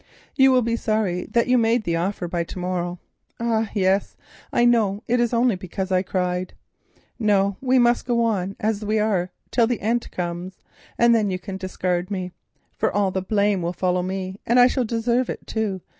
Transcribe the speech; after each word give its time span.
You 0.35 0.51
will 0.51 0.63
be 0.63 0.75
sorry 0.75 1.25
that 1.25 1.45
you 1.45 1.59
made 1.59 1.83
the 1.83 1.95
offer 1.95 2.27
by 2.27 2.43
to 2.45 2.57
morrow. 2.57 2.97
Ah, 3.39 3.69
yes, 3.75 4.17
I 4.51 4.65
know 4.65 5.03
it 5.07 5.19
is 5.19 5.31
only 5.31 5.55
because 5.55 5.91
I 5.91 6.01
cried. 6.01 6.55
No, 7.19 7.57
we 7.61 7.77
must 7.77 8.07
go 8.07 8.23
on 8.23 8.55
as 8.59 8.83
we 8.83 8.97
are 8.97 9.29
until 9.45 9.67
the 9.67 9.79
end 9.79 10.09
comes, 10.09 10.63
and 10.97 11.13
then 11.13 11.29
you 11.29 11.37
can 11.37 11.55
discard 11.55 12.09
me; 12.09 12.31
for 12.73 12.91
all 12.91 13.11
the 13.11 13.21
blame 13.21 13.61
will 13.61 13.73
follow 13.73 14.01
me, 14.01 14.39
and 14.43 14.59
I 14.59 14.65
shall 14.65 14.85
deserve 14.85 15.29
it, 15.29 15.45
too. 15.45 15.81